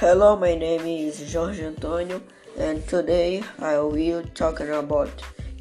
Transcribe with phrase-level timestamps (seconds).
[0.00, 2.20] Hello, my name is Jorge Antonio,
[2.58, 5.08] and today I will talking about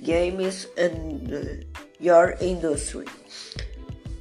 [0.03, 1.63] games and
[2.01, 3.05] your industry.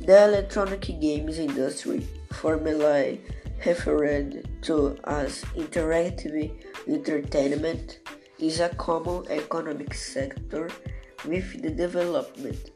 [0.02, 3.22] The electronic games industry, formerly
[3.66, 7.98] referred to as interactive entertainment,
[8.38, 10.70] is a common economic sector
[11.24, 12.70] with the development,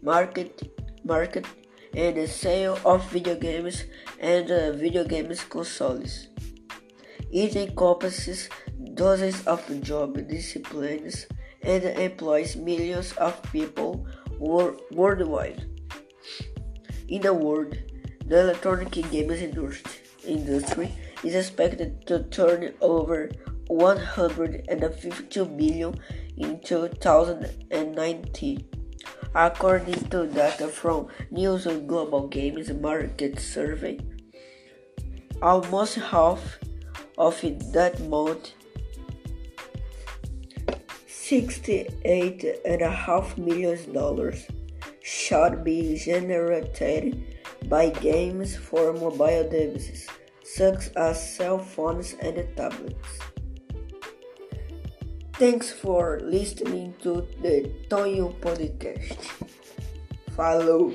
[0.00, 0.62] market,
[1.04, 1.44] market,
[1.92, 3.82] and the sale of video games
[4.20, 6.28] and uh, video games consoles.
[7.34, 8.48] It encompasses
[8.94, 11.26] dozens of job disciplines
[11.62, 14.06] and employs millions of people
[14.38, 15.64] wor- worldwide.
[17.08, 17.76] In the world,
[18.24, 19.42] the electronic games
[20.24, 20.92] industry
[21.24, 23.32] is expected to turn over
[23.66, 25.98] 152 billion
[26.36, 28.64] in 2019,
[29.34, 33.98] according to data from Newzoo Global Games Market Survey.
[35.42, 36.60] Almost half
[37.18, 37.40] of
[37.72, 38.54] that amount,
[41.08, 44.32] $68.5 million,
[45.02, 47.36] should be generated
[47.68, 50.08] by games for mobile devices
[50.44, 53.18] such as cell phones and tablets.
[55.34, 59.18] Thanks for listening to the Tonho Podcast.
[60.36, 60.94] Falou!